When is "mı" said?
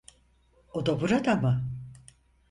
1.35-1.63